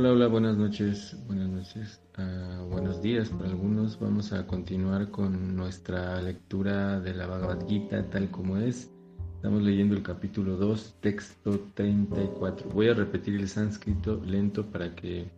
Hola, 0.00 0.12
hola, 0.12 0.28
buenas 0.28 0.56
noches, 0.56 1.14
buenas 1.26 1.50
noches, 1.50 2.00
uh, 2.16 2.64
buenos 2.70 3.02
días 3.02 3.28
para 3.28 3.50
algunos. 3.50 4.00
Vamos 4.00 4.32
a 4.32 4.46
continuar 4.46 5.10
con 5.10 5.54
nuestra 5.54 6.22
lectura 6.22 6.98
de 7.00 7.12
la 7.12 7.26
Bhagavad 7.26 7.68
Gita 7.68 8.08
tal 8.08 8.30
como 8.30 8.56
es. 8.56 8.90
Estamos 9.36 9.62
leyendo 9.62 9.94
el 9.94 10.02
capítulo 10.02 10.56
2, 10.56 10.96
texto 11.02 11.60
34. 11.74 12.70
Voy 12.70 12.88
a 12.88 12.94
repetir 12.94 13.34
el 13.34 13.46
sánscrito 13.46 14.22
lento 14.24 14.64
para 14.64 14.94
que 14.94 15.30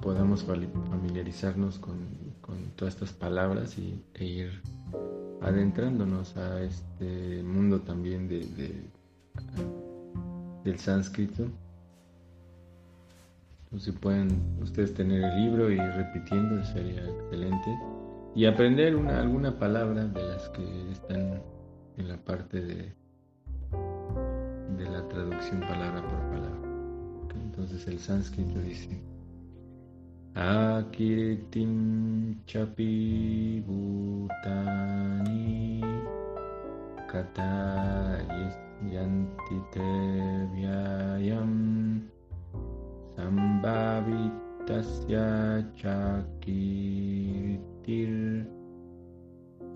podamos 0.00 0.44
familiarizarnos 0.44 1.80
con, 1.80 2.06
con 2.40 2.56
todas 2.76 2.94
estas 2.94 3.12
palabras 3.12 3.76
y, 3.76 4.00
e 4.14 4.24
ir 4.24 4.62
adentrándonos 5.42 6.36
a 6.36 6.62
este 6.62 7.42
mundo 7.42 7.80
también 7.80 8.28
de, 8.28 8.46
de, 8.46 8.80
del 10.62 10.78
sánscrito 10.78 11.48
si 13.78 13.92
pueden 13.92 14.28
ustedes 14.60 14.94
tener 14.94 15.22
el 15.22 15.36
libro 15.44 15.70
y 15.70 15.76
repitiendo, 15.76 16.64
sería 16.64 17.04
excelente. 17.08 17.78
Y 18.34 18.46
aprender 18.46 18.96
una, 18.96 19.20
alguna 19.20 19.58
palabra 19.58 20.06
de 20.06 20.22
las 20.22 20.48
que 20.50 20.90
están 20.90 21.40
en 21.96 22.08
la 22.08 22.16
parte 22.16 22.60
de, 22.60 22.92
de 24.76 24.90
la 24.90 25.06
traducción 25.08 25.60
palabra 25.60 26.02
por 26.02 26.18
palabra. 26.30 26.64
Entonces 27.44 27.86
el 27.86 27.98
sánscrito 28.00 28.58
dice 28.60 29.00
Akiritim 30.34 31.84
chapi 32.46 33.62
bhutani 33.66 35.14
kata 37.06 38.18
yantite 38.90 39.86
vyayam 40.52 42.02
Sambhavitasya 43.16 45.64
chakirtir 45.76 47.28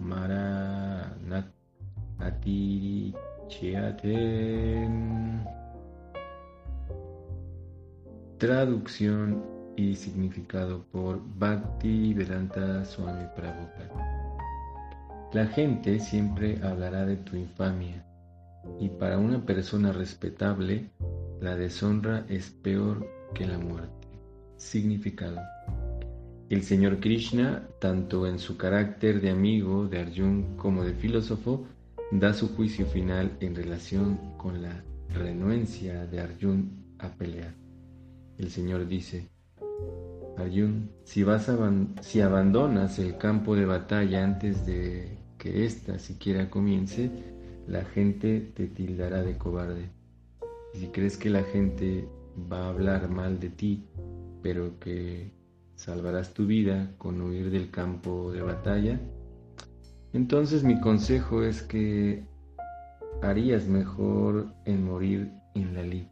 maranat 0.00 1.46
Traducción 8.38 9.44
y 9.76 9.94
significado 9.94 10.82
por 10.90 11.20
Bhakti 11.38 12.14
Vedanta 12.14 12.84
Swami 12.84 13.26
Prabhupada. 13.36 14.38
La 15.32 15.46
gente 15.46 16.00
siempre 16.00 16.58
hablará 16.62 17.06
de 17.06 17.16
tu 17.18 17.36
infamia 17.36 18.04
y 18.80 18.88
para 18.88 19.18
una 19.18 19.44
persona 19.44 19.92
respetable 19.92 20.90
la 21.40 21.54
deshonra 21.54 22.24
es 22.28 22.50
peor 22.50 23.06
que 23.34 23.46
la 23.46 23.58
muerte. 23.58 24.08
Significado. 24.56 25.40
El 26.48 26.62
Señor 26.62 26.98
Krishna, 27.00 27.68
tanto 27.78 28.26
en 28.26 28.38
su 28.38 28.56
carácter 28.56 29.20
de 29.20 29.30
amigo 29.30 29.86
de 29.86 29.98
Arjun 29.98 30.56
como 30.56 30.82
de 30.82 30.94
filósofo, 30.94 31.66
da 32.10 32.32
su 32.32 32.54
juicio 32.56 32.86
final 32.86 33.36
en 33.40 33.54
relación 33.54 34.16
con 34.38 34.62
la 34.62 34.82
renuencia 35.10 36.06
de 36.06 36.20
Arjun 36.20 36.96
a 36.98 37.08
pelear. 37.08 37.54
El 38.38 38.50
Señor 38.50 38.88
dice, 38.88 39.28
Arjun, 40.38 40.90
si, 41.04 41.22
vas 41.22 41.50
si 42.00 42.20
abandonas 42.20 42.98
el 42.98 43.18
campo 43.18 43.54
de 43.54 43.66
batalla 43.66 44.24
antes 44.24 44.64
de 44.64 45.18
que 45.36 45.66
ésta 45.66 45.98
siquiera 45.98 46.48
comience, 46.48 47.10
la 47.66 47.84
gente 47.84 48.40
te 48.54 48.66
tildará 48.68 49.22
de 49.22 49.36
cobarde. 49.36 49.90
Y 50.74 50.78
si 50.78 50.86
crees 50.88 51.16
que 51.16 51.28
la 51.28 51.42
gente 51.42 52.08
va 52.50 52.64
a 52.64 52.68
hablar 52.70 53.08
mal 53.08 53.38
de 53.40 53.50
ti, 53.50 53.84
pero 54.42 54.78
que 54.78 55.32
salvarás 55.74 56.34
tu 56.34 56.46
vida 56.46 56.94
con 56.98 57.20
huir 57.20 57.50
del 57.50 57.70
campo 57.70 58.32
de 58.32 58.42
batalla, 58.42 59.00
entonces 60.12 60.64
mi 60.64 60.80
consejo 60.80 61.42
es 61.42 61.62
que 61.62 62.24
harías 63.22 63.66
mejor 63.66 64.52
en 64.64 64.84
morir 64.84 65.30
en 65.54 65.74
la 65.74 65.82
lid. 65.82 66.06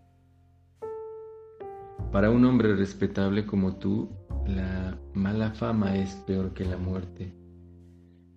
Para 2.12 2.30
un 2.30 2.44
hombre 2.44 2.74
respetable 2.76 3.46
como 3.46 3.76
tú, 3.76 4.08
la 4.46 4.98
mala 5.14 5.50
fama 5.50 5.96
es 5.96 6.14
peor 6.26 6.52
que 6.52 6.64
la 6.64 6.76
muerte. 6.76 7.32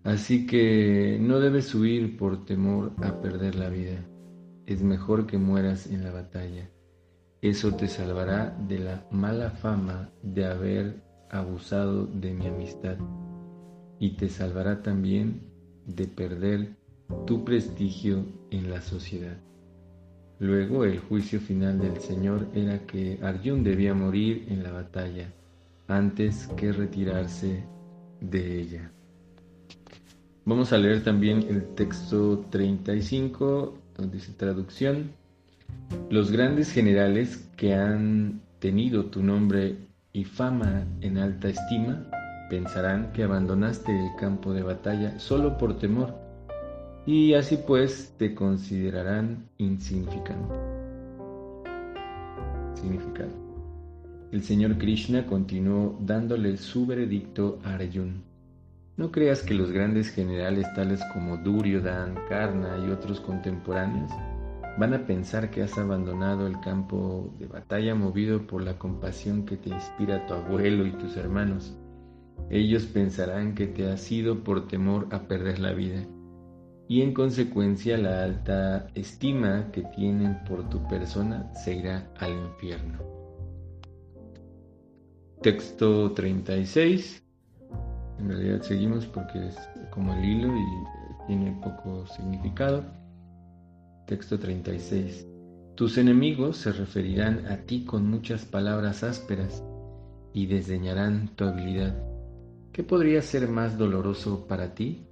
Así 0.04 0.48
que 0.48 1.20
no 1.22 1.40
debes 1.40 1.76
huir 1.76 2.18
por 2.18 2.46
temor 2.46 2.94
a 3.04 3.22
perder 3.22 3.56
la 3.56 3.70
vida. 3.70 4.06
Es 4.66 4.82
mejor 4.82 5.28
que 5.28 5.38
mueras 5.38 5.88
en 5.88 6.04
la 6.04 6.12
batalla. 6.12 6.70
Eso 7.42 7.74
te 7.76 7.88
salvará 7.88 8.56
de 8.68 8.80
la 8.80 9.06
mala 9.12 9.52
fama 9.52 10.10
de 10.24 10.46
haber 10.46 11.02
abusado 11.30 12.06
de 12.06 12.34
mi 12.34 12.48
amistad 12.48 12.98
y 13.98 14.12
te 14.12 14.28
salvará 14.28 14.82
también 14.82 15.42
de 15.86 16.08
perder 16.08 16.76
tu 17.26 17.46
prestigio 17.46 18.26
en 18.52 18.70
la 18.70 18.82
sociedad. 18.82 19.38
Luego 20.40 20.86
el 20.86 21.00
juicio 21.00 21.40
final 21.40 21.80
del 21.80 22.00
Señor 22.00 22.48
era 22.54 22.80
que 22.86 23.20
Arjun 23.22 23.64
debía 23.64 23.94
morir 23.94 24.46
en 24.50 24.64
la 24.64 24.72
batalla 24.72 25.32
antes 25.88 26.48
que 26.56 26.72
retirarse 26.72 27.64
de 28.22 28.62
ella. 28.62 28.92
Vamos 30.46 30.74
a 30.74 30.78
leer 30.78 31.04
también 31.04 31.46
el 31.50 31.76
texto 31.76 32.46
35, 32.50 33.78
donde 33.96 34.18
dice 34.18 34.34
traducción. 34.34 35.12
Los 36.10 36.32
grandes 36.32 36.72
generales 36.72 37.50
que 37.56 37.74
han 37.74 38.42
tenido 38.60 39.06
tu 39.06 39.24
nombre 39.24 39.78
y 40.12 40.24
fama 40.24 40.86
en 41.02 41.18
alta 41.18 41.50
estima 41.50 42.08
pensarán 42.50 43.14
que 43.14 43.24
abandonaste 43.24 43.92
el 43.92 44.16
campo 44.20 44.54
de 44.54 44.64
batalla 44.64 45.20
solo 45.20 45.58
por 45.58 45.78
temor 45.78 46.16
y 47.06 47.34
así 47.34 47.58
pues 47.58 48.14
te 48.18 48.34
considerarán 48.34 49.50
insignificante. 49.58 50.54
Significado. 52.74 53.32
El 54.32 54.44
señor 54.44 54.78
Krishna 54.78 55.26
continuó 55.26 55.98
dándole 56.02 56.58
su 56.58 56.86
veredicto 56.86 57.60
a 57.64 57.76
Arjuna. 57.76 58.22
No 58.98 59.12
creas 59.12 59.44
que 59.44 59.54
los 59.54 59.72
grandes 59.72 60.10
generales 60.10 60.68
tales 60.76 61.02
como 61.14 61.38
Duryodhan, 61.38 62.16
Karna 62.28 62.84
y 62.86 62.92
otros 62.92 63.20
contemporáneos 63.22 64.12
van 64.80 64.94
a 64.94 65.06
pensar 65.06 65.52
que 65.52 65.62
has 65.62 65.78
abandonado 65.78 66.48
el 66.48 66.58
campo 66.62 67.34
de 67.38 67.48
batalla 67.48 67.96
movido 67.96 68.48
por 68.48 68.64
la 68.64 68.80
compasión 68.80 69.46
que 69.46 69.58
te 69.58 69.70
inspira 69.70 70.26
tu 70.26 70.34
abuelo 70.36 70.86
y 70.86 70.92
tus 70.92 71.18
hermanos. 71.18 71.78
Ellos 72.50 72.86
pensarán 72.86 73.56
que 73.56 73.68
te 73.68 73.92
has 73.92 74.10
ido 74.10 74.42
por 74.42 74.70
temor 74.70 75.08
a 75.12 75.28
perder 75.28 75.60
la 75.60 75.74
vida 75.74 76.08
y 76.88 77.02
en 77.02 77.14
consecuencia 77.14 77.98
la 77.98 78.24
alta 78.24 78.88
estima 78.96 79.70
que 79.74 79.84
tienen 79.96 80.42
por 80.46 80.70
tu 80.70 80.88
persona 80.88 81.54
se 81.54 81.76
irá 81.76 82.10
al 82.18 82.32
infierno. 82.32 83.00
Texto 85.42 86.14
36. 86.14 87.22
En 88.18 88.30
realidad 88.30 88.62
seguimos 88.62 89.06
porque 89.06 89.48
es 89.48 89.58
como 89.92 90.14
el 90.14 90.24
hilo 90.24 90.56
y 90.56 91.28
tiene 91.28 91.52
poco 91.62 92.08
significado. 92.08 92.99
Texto 94.10 94.40
36. 94.40 95.28
Tus 95.76 96.00
enemigos 96.00 96.58
se 96.58 96.72
referirán 96.72 97.46
a 97.46 97.58
ti 97.58 97.86
con 97.86 98.10
muchas 98.10 98.44
palabras 98.44 99.04
ásperas 99.04 99.64
y 100.34 100.48
desdeñarán 100.48 101.36
tu 101.36 101.44
habilidad. 101.44 101.96
¿Qué 102.72 102.82
podría 102.82 103.22
ser 103.22 103.48
más 103.50 103.78
doloroso 103.78 104.48
para 104.48 104.74
ti? 104.74 105.06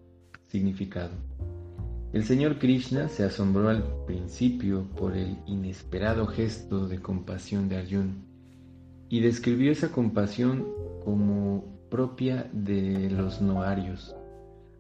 Significado. 0.48 1.12
El 2.12 2.24
señor 2.24 2.58
Krishna 2.58 3.08
se 3.08 3.24
asombró 3.24 3.70
al 3.70 3.84
principio 4.08 4.88
por 4.98 5.16
el 5.16 5.38
inesperado 5.46 6.26
gesto 6.26 6.88
de 6.88 7.00
compasión 7.00 7.70
de 7.70 7.78
Arjun 7.78 8.26
y 9.10 9.20
describió 9.20 9.72
esa 9.72 9.92
compasión 9.92 10.66
como 11.06 11.66
propia 11.92 12.50
de 12.52 13.12
los 13.12 13.42
noarios. 13.42 14.16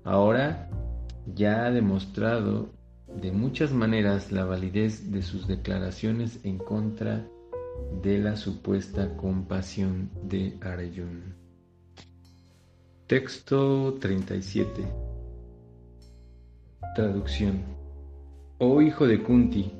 Ahora 0.03 0.71
ya 1.35 1.67
ha 1.67 1.71
demostrado 1.71 2.76
de 3.21 3.31
muchas 3.31 3.71
maneras 3.71 4.31
la 4.31 4.45
validez 4.45 5.11
de 5.11 5.23
sus 5.23 5.47
declaraciones 5.47 6.39
en 6.43 6.57
contra 6.57 7.27
de 8.03 8.19
la 8.19 8.35
supuesta 8.35 9.15
compasión 9.17 10.11
de 10.23 10.57
Arjun. 10.61 11.35
Texto 13.07 13.95
37 13.99 14.83
Traducción 16.95 17.63
Oh 18.59 18.81
hijo 18.81 19.07
de 19.07 19.23
Kunti, 19.23 19.71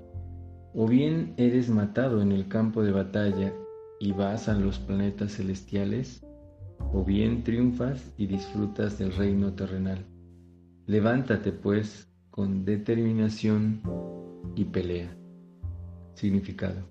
o 0.73 0.87
bien 0.87 1.33
eres 1.37 1.69
matado 1.69 2.21
en 2.21 2.31
el 2.31 2.47
campo 2.47 2.83
de 2.83 2.91
batalla 2.91 3.53
y 3.99 4.11
vas 4.13 4.49
a 4.49 4.53
los 4.53 4.79
planetas 4.79 5.33
celestiales, 5.33 6.25
o 6.93 7.03
bien 7.03 7.43
triunfas 7.43 8.11
y 8.17 8.27
disfrutas 8.27 8.97
del 8.97 9.13
reino 9.13 9.53
terrenal. 9.53 10.05
Levántate 10.85 11.51
pues 11.51 12.07
con 12.37 12.65
determinación 12.65 13.81
y 14.55 14.63
pelea. 14.65 15.09
Significado. 16.13 16.87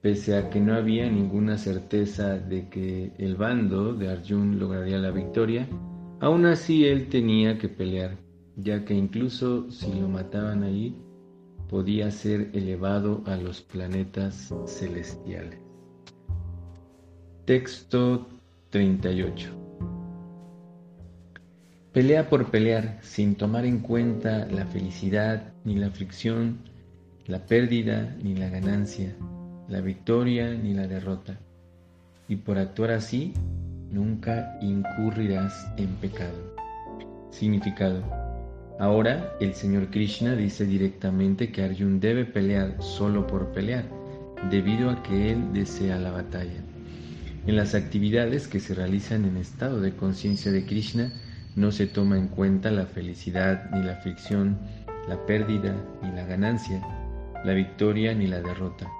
Pese 0.00 0.36
a 0.36 0.48
que 0.48 0.60
no 0.60 0.74
había 0.74 1.10
ninguna 1.10 1.58
certeza 1.58 2.38
de 2.38 2.68
que 2.68 3.12
el 3.18 3.34
bando 3.34 3.94
de 3.94 4.10
Arjun 4.10 4.60
lograría 4.60 4.98
la 4.98 5.10
victoria, 5.10 5.68
aún 6.20 6.46
así 6.46 6.84
él 6.84 7.08
tenía 7.08 7.58
que 7.58 7.68
pelear, 7.68 8.16
ya 8.54 8.84
que 8.84 8.94
incluso 8.94 9.68
si 9.72 9.92
lo 9.92 10.08
mataban 10.08 10.62
allí, 10.62 10.94
podía 11.68 12.08
ser 12.12 12.50
elevado 12.52 13.24
a 13.26 13.34
los 13.34 13.60
planetas 13.60 14.54
celestiales. 14.68 15.58
Texto 17.44 18.24
38 18.70 19.61
Pelea 21.92 22.30
por 22.30 22.50
pelear 22.50 22.98
sin 23.02 23.34
tomar 23.34 23.66
en 23.66 23.80
cuenta 23.80 24.46
la 24.46 24.64
felicidad 24.64 25.52
ni 25.62 25.74
la 25.74 25.88
aflicción, 25.88 26.60
la 27.26 27.44
pérdida 27.44 28.16
ni 28.22 28.34
la 28.34 28.48
ganancia, 28.48 29.14
la 29.68 29.82
victoria 29.82 30.54
ni 30.54 30.72
la 30.72 30.86
derrota. 30.86 31.38
Y 32.28 32.36
por 32.36 32.56
actuar 32.56 32.92
así, 32.92 33.34
nunca 33.90 34.58
incurrirás 34.62 35.66
en 35.76 35.88
pecado. 35.96 36.56
Significado. 37.30 38.02
Ahora 38.78 39.34
el 39.38 39.52
Señor 39.52 39.90
Krishna 39.90 40.34
dice 40.34 40.64
directamente 40.64 41.52
que 41.52 41.62
Arjun 41.62 42.00
debe 42.00 42.24
pelear 42.24 42.82
solo 42.82 43.26
por 43.26 43.52
pelear, 43.52 43.84
debido 44.50 44.88
a 44.88 45.02
que 45.02 45.32
él 45.32 45.52
desea 45.52 45.98
la 45.98 46.10
batalla. 46.10 46.64
En 47.46 47.54
las 47.54 47.74
actividades 47.74 48.48
que 48.48 48.60
se 48.60 48.74
realizan 48.74 49.26
en 49.26 49.36
estado 49.36 49.82
de 49.82 49.94
conciencia 49.94 50.50
de 50.50 50.64
Krishna, 50.64 51.12
no 51.56 51.70
se 51.70 51.86
toma 51.86 52.16
en 52.16 52.28
cuenta 52.28 52.70
la 52.70 52.86
felicidad 52.86 53.70
ni 53.72 53.82
la 53.82 53.92
aflicción, 53.92 54.58
la 55.08 55.26
pérdida 55.26 55.74
ni 56.02 56.10
la 56.12 56.24
ganancia, 56.24 56.80
la 57.44 57.52
victoria 57.52 58.14
ni 58.14 58.26
la 58.26 58.40
derrota. 58.40 58.90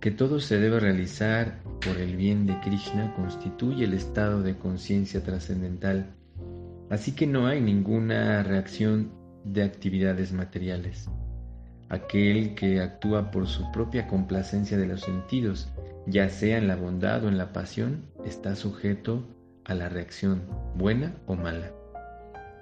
Que 0.00 0.10
todo 0.12 0.38
se 0.38 0.58
debe 0.58 0.78
realizar 0.78 1.60
por 1.84 1.96
el 1.98 2.16
bien 2.16 2.46
de 2.46 2.58
Krishna 2.60 3.12
constituye 3.16 3.84
el 3.84 3.94
estado 3.94 4.42
de 4.42 4.56
conciencia 4.56 5.22
trascendental, 5.24 6.14
así 6.90 7.12
que 7.12 7.26
no 7.26 7.46
hay 7.46 7.60
ninguna 7.60 8.42
reacción 8.44 9.10
de 9.44 9.64
actividades 9.64 10.32
materiales. 10.32 11.08
Aquel 11.88 12.54
que 12.54 12.80
actúa 12.80 13.30
por 13.30 13.48
su 13.48 13.72
propia 13.72 14.06
complacencia 14.06 14.76
de 14.76 14.86
los 14.86 15.00
sentidos, 15.00 15.72
ya 16.06 16.28
sea 16.28 16.58
en 16.58 16.68
la 16.68 16.76
bondad 16.76 17.24
o 17.24 17.28
en 17.28 17.38
la 17.38 17.52
pasión, 17.52 18.04
está 18.24 18.54
sujeto 18.54 19.26
a 19.68 19.74
la 19.74 19.88
reacción, 19.88 20.42
buena 20.74 21.14
o 21.26 21.36
mala. 21.36 21.70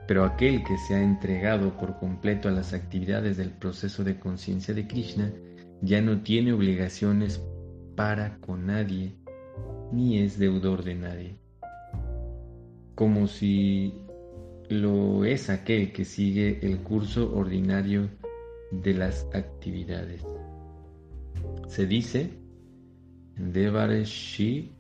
Pero 0.07 0.25
aquel 0.25 0.63
que 0.65 0.77
se 0.79 0.95
ha 0.95 1.03
entregado 1.03 1.77
por 1.77 1.99
completo 1.99 2.49
a 2.49 2.53
las 2.53 2.75
actividades 2.75 3.37
del 3.37 3.51
proceso 3.51 4.05
de 4.05 4.19
conciencia 4.19 4.75
de 4.75 4.87
Krishna 4.87 5.33
ya 5.81 6.01
no 6.03 6.23
tiene 6.23 6.53
obligaciones 6.53 7.43
para 7.97 8.39
con 8.39 8.67
nadie, 8.67 9.17
ni 9.93 10.19
es 10.19 10.39
deudor 10.39 10.85
de 10.85 10.95
nadie. 10.95 11.37
Como 12.95 13.27
si 13.27 13.95
lo 14.69 15.25
es 15.25 15.49
aquel 15.49 15.93
que 15.93 16.05
sigue 16.05 16.59
el 16.63 16.79
curso 16.79 17.35
ordinario 17.37 18.09
de 18.71 18.95
las 18.95 19.27
actividades. 19.33 20.23
Se 21.69 21.87
dice, 21.87 22.31
Devareshi 23.37 24.76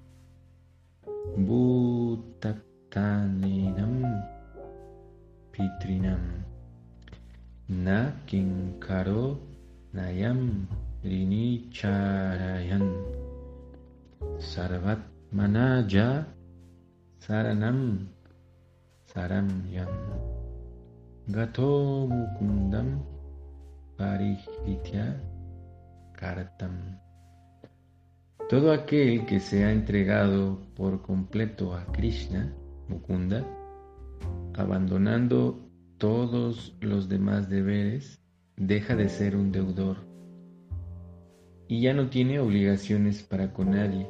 ीनं 3.45 4.21
पितृणं 5.53 6.43
न 7.71 8.13
किंकरो 8.29 9.49
नयं 9.95 10.65
ऋणीचारयन्। 11.05 12.93
सर्वत्मनज 14.41 15.97
शरणं 17.23 17.97
शरम्यं 19.15 19.93
गतो 21.35 22.07
मुकुन्दं 22.07 22.99
परिहृत्य 24.01 25.21
कर्तम्। 26.19 27.06
Todo 28.49 28.73
aquel 28.73 29.27
que 29.27 29.41
se 29.41 29.65
ha 29.65 29.73
entregado 29.73 30.61
por 30.77 31.03
completo 31.03 31.75
a 31.75 31.85
Krishna, 31.87 32.55
Mukunda, 32.89 33.45
abandonando 34.55 35.69
todos 35.99 36.77
los 36.81 37.09
demás 37.09 37.51
deberes, 37.51 38.21
deja 38.57 38.95
de 38.95 39.09
ser 39.09 39.35
un 39.35 39.51
deudor 39.51 39.97
y 41.69 41.81
ya 41.81 41.93
no 41.93 42.09
tiene 42.09 42.39
obligaciones 42.39 43.25
para 43.25 43.53
con 43.53 43.73
nadie, 43.73 44.07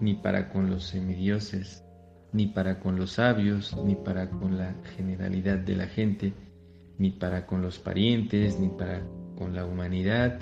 ni 0.00 0.14
para 0.14 0.48
con 0.48 0.70
los 0.70 0.84
semidioses, 0.84 1.84
ni 2.32 2.46
para 2.46 2.80
con 2.80 2.96
los 2.96 3.12
sabios, 3.12 3.76
ni 3.84 3.94
para 3.94 4.30
con 4.30 4.56
la 4.56 4.74
generalidad 4.96 5.58
de 5.58 5.76
la 5.76 5.86
gente, 5.86 6.32
ni 6.96 7.10
para 7.10 7.44
con 7.44 7.60
los 7.60 7.78
parientes, 7.78 8.58
ni 8.58 8.68
para 8.68 9.02
con 9.36 9.54
la 9.54 9.66
humanidad, 9.66 10.40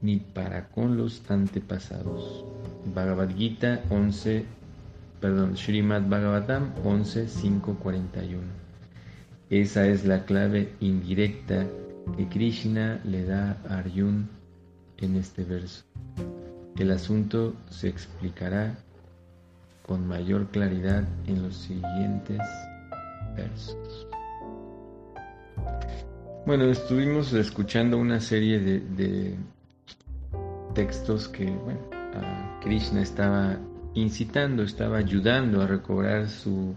ni 0.00 0.18
para 0.18 0.68
con 0.68 0.96
los 0.96 1.28
antepasados. 1.28 2.57
Bhagavad 2.94 3.34
Gita 3.36 3.82
11, 3.90 4.44
perdón, 5.20 5.56
Srimad 5.56 6.02
Bhagavatam 6.08 6.74
11.5.41. 6.84 8.38
Esa 9.50 9.86
es 9.86 10.04
la 10.04 10.24
clave 10.24 10.74
indirecta 10.80 11.66
que 12.16 12.28
Krishna 12.28 13.00
le 13.04 13.24
da 13.24 13.56
a 13.68 13.78
Arjun 13.78 14.28
en 14.98 15.16
este 15.16 15.44
verso. 15.44 15.84
El 16.76 16.90
asunto 16.92 17.54
se 17.70 17.88
explicará 17.88 18.78
con 19.86 20.06
mayor 20.06 20.46
claridad 20.48 21.04
en 21.26 21.42
los 21.42 21.56
siguientes 21.56 22.40
versos. 23.34 24.06
Bueno, 26.46 26.64
estuvimos 26.64 27.32
escuchando 27.32 27.98
una 27.98 28.20
serie 28.20 28.58
de, 28.58 29.36
textos 30.74 31.28
que, 31.28 31.44
bueno, 31.44 31.80
Krishna 32.60 33.02
estaba 33.02 33.58
incitando, 33.94 34.62
estaba 34.62 34.98
ayudando 34.98 35.62
a 35.62 35.66
recobrar 35.66 36.28
su, 36.28 36.74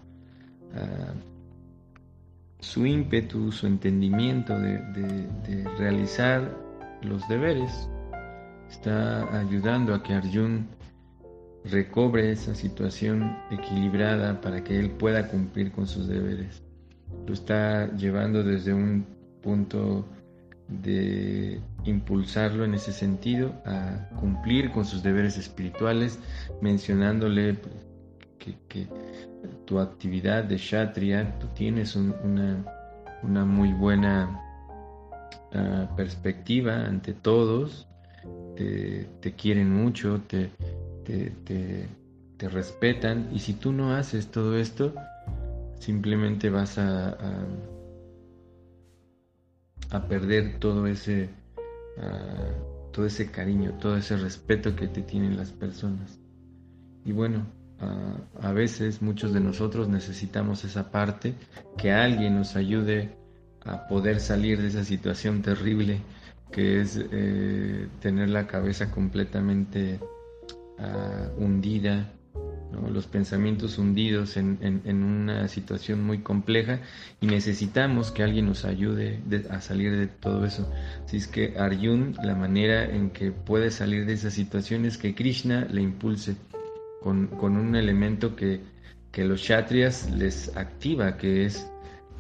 su 2.60 2.86
ímpetu, 2.86 3.51
su 3.51 3.68
entendimiento 3.68 4.57
de, 4.57 5.68
realizar 5.78 6.56
los 7.02 7.28
deberes. 7.28 7.90
Está 8.69 9.40
ayudando 9.40 9.94
a 9.94 10.02
que 10.02 10.14
Arjun 10.14 10.68
recobre 11.66 12.31
esa 12.31 12.56
situación 12.56 13.38
equilibrada 13.52 14.40
para 14.40 14.64
que 14.64 14.80
él 14.80 14.92
pueda 14.92 15.28
cumplir 15.28 15.71
con 15.71 15.88
sus 15.88 16.07
deberes. 16.07 16.64
Lo 17.28 17.33
está 17.33 17.94
llevando 17.95 18.44
desde 18.44 18.73
un 18.73 19.06
punto 19.42 20.06
de 20.71 21.59
impulsarlo 21.83 22.63
en 22.63 22.73
ese 22.73 22.94
sentido 22.94 23.54
a 23.66 24.09
cumplir 24.19 24.71
con 24.71 24.85
sus 24.85 25.04
deberes 25.04 25.37
espirituales, 25.37 26.19
mencionándole 26.61 27.57
que, 28.40 28.87
tu 29.66 29.80
actividad 29.80 30.44
de 30.44 30.56
Kshatriya, 30.56 31.37
tú 31.40 31.47
tienes 31.54 31.95
una, 31.95 32.66
una, 33.23 33.45
muy 33.45 33.71
buena 33.73 34.40
ah, 35.54 35.87
perspectiva 35.95 36.85
ante 36.85 37.13
todos, 37.13 37.87
te, 38.56 39.33
quieren 39.37 39.71
mucho, 39.71 40.21
te, 40.28 40.51
te, 41.06 42.49
respetan, 42.49 43.30
y 43.31 43.40
si 43.40 43.54
tú 43.54 43.71
no 43.71 43.94
haces 43.94 44.28
todo 44.28 44.57
esto, 44.57 44.95
simplemente 45.80 46.49
vas 46.49 46.78
a 46.80 47.16
perder 50.00 50.60
todo 50.60 50.88
ese, 50.88 51.30
ah, 51.98 52.52
todo 52.92 53.06
ese 53.06 53.30
cariño, 53.31 53.74
todo 53.80 53.98
ese 53.98 54.18
respeto 54.18 54.76
que 54.76 54.88
te 54.88 55.02
tienen 55.02 55.38
las 55.38 55.52
personas. 55.52 56.19
Y 57.06 57.12
bueno, 57.12 57.45
ah, 57.80 58.16
a 58.42 58.52
veces 58.54 59.02
muchos 59.02 59.33
de 59.33 59.40
nosotros 59.40 59.90
necesitamos 59.90 60.64
esa 60.64 60.92
parte, 60.92 61.36
que 61.78 61.92
alguien 61.92 62.36
nos 62.36 62.56
ayude 62.56 63.16
a 63.64 63.88
poder 63.88 64.19
salir 64.19 64.62
de 64.62 64.69
esa 64.69 64.83
situación 64.83 65.42
terrible 65.42 66.02
que 66.52 66.81
es 66.81 67.00
eh, 67.12 67.88
tener 68.02 68.30
la 68.30 68.45
cabeza 68.45 68.92
completamente 68.92 70.00
ah, 70.78 71.30
hundida, 71.38 72.12
los 72.92 73.07
pensamientos 73.07 73.78
hundidos 73.78 74.37
en, 74.37 74.57
una 74.85 75.47
situación 75.47 76.04
muy 76.04 76.19
compleja 76.19 76.80
y 77.19 77.28
necesitamos 77.28 78.11
que 78.11 78.23
alguien 78.23 78.45
nos 78.45 78.66
ayude 78.66 79.19
a 79.49 79.61
salir 79.61 79.95
de 79.95 80.07
todo 80.07 80.45
eso. 80.45 80.71
Así 81.06 81.18
es 81.18 81.28
que 81.28 81.57
Arjun, 81.57 82.16
la 82.23 82.35
manera 82.35 82.85
en 82.85 83.09
que 83.09 83.31
puede 83.31 83.71
salir 83.71 84.06
de 84.06 84.13
esa 84.13 84.31
situación 84.31 84.85
es 84.85 84.97
que 84.97 85.16
Krishna 85.16 85.68
le 85.69 85.81
impulse 85.81 86.35
con, 87.01 87.30
un 87.42 87.75
elemento 87.75 88.35
que, 88.35 88.61
los 89.18 89.42
kshatriyas 89.42 90.09
les 90.11 90.56
activa, 90.56 91.18
que 91.18 91.45
es 91.45 91.69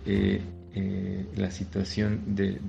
eh, 0.05 0.41
eh, 0.73 1.25
la 1.35 1.51
situación 1.51 2.35
de, 2.35 2.59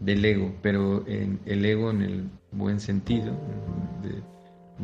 del 0.00 0.24
ego, 0.24 0.54
pero 0.62 1.06
en 1.06 1.38
el 1.46 1.64
ego 1.64 1.90
en 1.90 2.02
el 2.02 2.30
buen 2.52 2.80
sentido, 2.80 3.36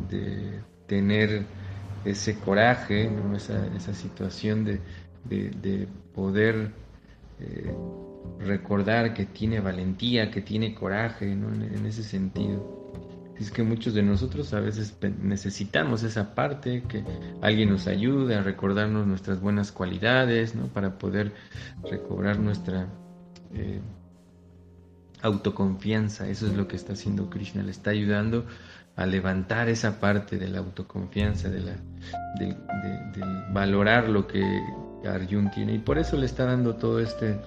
de, 0.09 0.59
tener 0.87 1.45
ese 2.03 2.35
coraje, 2.39 3.11
esa, 3.35 3.93
situación 3.93 4.65
de, 4.65 5.87
poder 6.13 6.71
eh, 7.39 7.73
recordar 8.39 9.13
que 9.13 9.25
tiene 9.25 9.59
valentía, 9.59 10.31
que 10.31 10.41
tiene 10.41 10.73
coraje, 10.73 11.31
en, 11.31 11.85
ese 11.85 12.03
sentido. 12.03 12.77
Es 13.37 13.51
que 13.51 13.63
muchos 13.63 13.93
de 13.93 14.03
nosotros 14.03 14.53
a 14.53 14.59
veces 14.59 14.97
necesitamos 15.21 16.03
esa 16.03 16.35
parte, 16.35 16.83
que 16.89 17.03
alguien 17.41 17.69
nos 17.69 17.87
ayude 17.87 18.35
a 18.35 18.41
recordarnos 18.41 19.07
nuestras 19.07 19.39
buenas 19.39 19.71
cualidades, 19.71 20.55
¿no? 20.55 20.67
para 20.67 20.97
poder 20.97 21.31
recobrar 21.89 22.37
nuestra 22.39 22.89
eh, 23.53 23.79
autoconfianza. 25.21 26.27
Eso 26.27 26.47
es 26.47 26.53
lo 26.53 26.67
que 26.67 26.75
está 26.75 26.93
haciendo 26.93 27.29
Krishna, 27.29 27.63
le 27.63 27.71
está 27.71 27.91
ayudando 27.91 28.45
a 28.95 29.05
levantar 29.05 29.69
esa 29.69 29.99
parte 29.99 30.37
de 30.37 30.49
la 30.49 30.59
autoconfianza, 30.59 31.49
de, 31.49 31.61
la, 31.61 31.75
de, 32.39 32.55
valorar 33.53 34.09
lo 34.09 34.27
que 34.27 34.43
Arjun 35.05 35.51
tiene. 35.51 35.75
Y 35.75 35.79
por 35.79 35.97
eso 35.97 36.17
le 36.17 36.25
está 36.25 36.45
dando 36.45 36.75
todo 36.75 36.99
este, 36.99 37.39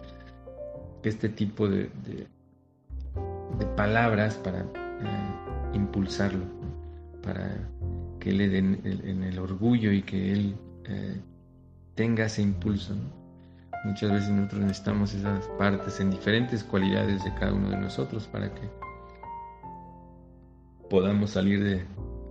este 1.02 1.28
tipo 1.28 1.68
de, 1.68 1.90
de 3.58 3.66
palabras 3.76 4.36
para 4.36 4.60
eh, 4.60 5.74
impulsarlo, 5.74 6.44
para 7.22 7.68
que 8.18 8.32
le 8.32 8.48
den 8.48 8.80
en 8.84 9.24
el 9.24 9.38
orgullo 9.38 9.92
y 9.92 10.02
que 10.02 10.32
él 10.32 10.54
eh, 10.84 11.20
tenga 11.94 12.26
ese 12.26 12.42
impulso. 12.42 12.94
Muchas 13.84 14.12
veces 14.12 14.30
nosotros 14.30 14.60
necesitamos 14.60 15.14
esas 15.14 15.46
partes 15.58 15.98
en 15.98 16.10
diferentes 16.10 16.62
cualidades 16.62 17.24
de 17.24 17.34
cada 17.34 17.52
uno 17.52 17.70
de 17.70 17.76
nosotros 17.76 18.28
para 18.28 18.52
que 18.54 18.68
podamos 20.88 21.30
salir 21.30 21.64
de 21.64 21.84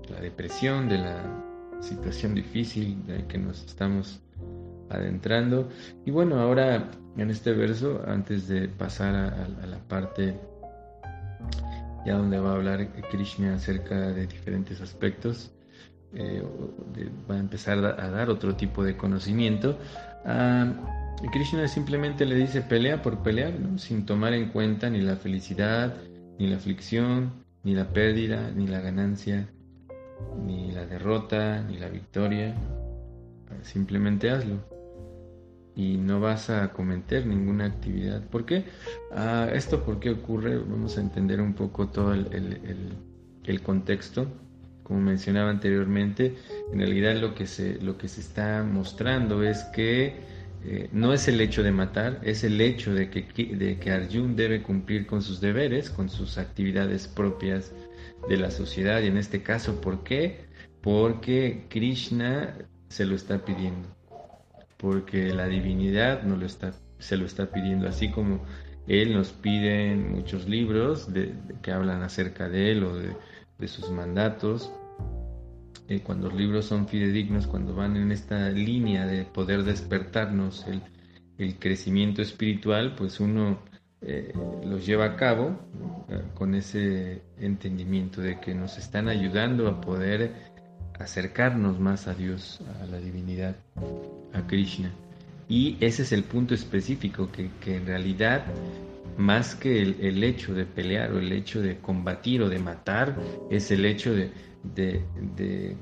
la 0.10 0.22
depresión, 0.22 0.88
de 0.88 1.00
la 1.00 1.24
situación 1.82 2.36
difícil 2.36 3.06
de 3.06 3.26
que 3.26 3.38
nos 3.38 3.66
estamos 3.66 4.22
adentrando. 4.90 5.70
Y 6.06 6.12
bueno, 6.12 6.40
ahora 6.40 6.90
en 7.18 7.30
este 7.30 7.52
verso, 7.54 8.02
antes 8.08 8.48
de 8.48 8.70
pasar 8.70 9.16
a, 9.16 9.68
la 9.68 9.80
parte 9.88 10.40
ya 12.06 12.16
donde 12.16 12.40
va 12.40 12.52
a 12.52 12.56
hablar 12.56 12.88
Krishna 13.12 13.56
acerca 13.56 14.12
de 14.12 14.26
diferentes 14.26 14.82
aspectos, 14.82 15.52
eh, 16.14 16.44
va 17.30 17.36
a 17.36 17.40
empezar 17.40 17.78
a 17.78 18.10
dar 18.10 18.30
otro 18.30 18.56
tipo 18.56 18.84
de 18.84 18.98
conocimiento. 18.98 19.78
Ah, 20.26 20.74
Krishna 21.32 21.68
simplemente 21.68 22.26
le 22.26 22.36
dice 22.36 22.62
pelea 22.62 23.02
por 23.02 23.20
pelear, 23.20 23.54
sin 23.78 24.06
tomar 24.06 24.34
en 24.34 24.50
cuenta 24.50 24.90
ni 24.90 25.02
la 25.02 25.16
felicidad, 25.16 25.96
ni 26.38 26.48
la 26.48 26.58
aflicción, 26.58 27.32
ni 27.64 27.76
la 27.76 27.94
pérdida, 27.94 28.52
ni 28.52 28.68
la 28.68 28.82
ganancia, 28.82 29.48
ni 30.46 30.72
la 30.72 30.86
derrota, 30.86 31.64
ni 31.64 31.78
la 31.78 31.90
victoria. 31.90 32.56
Simplemente 33.62 34.32
hazlo. 34.32 34.58
Y 35.76 35.98
no 35.98 36.20
vas 36.20 36.50
a 36.50 36.74
cometer 36.74 37.26
ninguna 37.26 37.66
actividad. 37.66 38.24
¿Por 38.28 38.46
qué? 38.46 38.66
Ah, 39.14 39.48
¿Esto 39.54 39.84
por 39.84 40.00
qué 40.00 40.10
ocurre? 40.10 40.58
Vamos 40.58 40.98
a 40.98 41.02
entender 41.02 41.40
un 41.40 41.54
poco 41.54 41.88
todo 41.88 42.14
el 42.14 43.62
contexto. 43.64 44.28
Como 44.84 45.00
mencionaba 45.00 45.50
anteriormente, 45.50 46.36
en 46.72 46.80
realidad 46.80 47.16
lo 47.16 47.36
que 47.36 47.48
se, 47.48 47.80
lo 47.82 47.98
que 47.98 48.08
se 48.08 48.22
está 48.22 48.64
mostrando 48.64 49.44
es 49.44 49.64
que 49.66 50.16
eh, 50.64 50.90
no 50.92 51.14
es 51.14 51.28
el 51.28 51.42
hecho 51.42 51.64
de 51.64 51.72
matar, 51.72 52.20
es 52.24 52.44
el 52.44 52.62
hecho 52.62 52.94
de 52.94 53.10
que, 53.10 53.24
de 53.56 53.80
que 53.80 53.92
Arjun 53.92 54.36
debe 54.36 54.62
cumplir 54.62 55.08
con 55.08 55.22
sus 55.22 55.42
deberes, 55.42 55.90
con 55.90 56.10
sus 56.10 56.38
actividades 56.38 57.08
propias 57.08 57.74
de 58.30 58.38
la 58.38 58.52
sociedad. 58.52 59.02
Y 59.02 59.08
en 59.08 59.18
este 59.18 59.42
caso, 59.42 59.82
¿por 59.82 60.04
qué? 60.04 60.46
Porque 60.82 61.66
Krishna 61.70 62.56
se 62.90 63.06
lo 63.06 63.16
está 63.16 63.44
pidiendo. 63.44 63.90
Porque 64.78 65.34
la 65.34 65.48
divinidad 65.48 66.24
no 66.24 66.38
lo 66.38 66.46
está, 66.46 66.74
se 67.00 67.18
lo 67.18 67.26
está 67.26 67.52
pidiendo, 67.52 67.88
así 67.88 68.10
como 68.10 68.44
él 68.88 69.14
nos 69.14 69.32
pide 69.32 69.92
en 69.92 70.12
muchos 70.12 70.48
libros 70.48 71.08
que 71.62 71.72
hablan 71.72 72.02
acerca 72.04 72.50
de 72.50 72.72
él 72.72 72.84
o 72.84 72.96
de 72.96 73.16
sus 73.68 73.90
mandatos 73.92 74.72
cuando 76.00 76.30
los 76.30 76.38
libros 76.38 76.66
son 76.66 76.88
fidedignos, 76.88 77.48
cuando 77.48 77.76
van 77.76 77.98
en 77.98 78.12
esta 78.12 78.50
línea 78.50 79.06
de 79.06 79.26
poder 79.26 79.64
despertarnos 79.64 80.66
el, 80.68 80.82
crecimiento 81.58 82.22
espiritual, 82.22 82.94
pues 82.96 83.20
uno 83.20 83.58
eh, 84.02 84.32
los 84.64 84.86
lleva 84.86 85.06
a 85.06 85.16
cabo 85.16 85.58
eh, 86.08 86.22
con 86.36 86.54
ese 86.54 87.24
entendimiento 87.40 88.22
de 88.22 88.40
que 88.40 88.54
nos 88.54 88.78
están 88.78 89.10
ayudando 89.10 89.68
a 89.68 89.82
poder 89.82 90.34
acercarnos 91.00 91.80
más 91.80 92.08
a 92.08 92.14
Dios, 92.14 92.62
a 92.80 92.86
la 92.86 93.00
divinidad, 93.00 93.56
a 94.34 94.46
Krishna. 94.46 94.92
Y 95.50 95.78
ese 95.80 96.04
es 96.04 96.12
el 96.12 96.26
punto 96.26 96.54
específico, 96.54 97.30
que, 97.32 97.76
en 97.76 97.88
realidad, 97.88 98.46
más 99.18 99.56
que 99.56 99.82
el, 99.82 100.24
hecho 100.24 100.54
de 100.54 100.66
pelear 100.66 101.12
o 101.12 101.20
el 101.20 101.32
hecho 101.32 101.62
de 101.62 101.78
combatir 101.80 102.42
o 102.42 102.50
de 102.50 102.60
matar, 102.60 103.16
es 103.50 103.72
el 103.72 103.86
hecho 103.86 104.14
de, 104.14 104.32
de, 104.76 105.76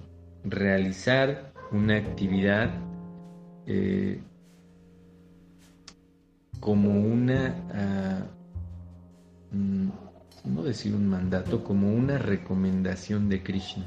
realizar 0.44 1.52
una 1.72 1.98
actividad 1.98 2.70
eh, 3.68 4.22
como 6.60 6.92
una, 6.92 7.56
ah, 7.74 8.26
mm, 9.52 9.90
no 10.46 10.64
decir 10.64 10.96
un 10.96 11.08
mandato, 11.08 11.64
como 11.64 11.94
una 11.94 12.18
recomendación 12.18 13.30
de 13.30 13.44
Krishna, 13.44 13.86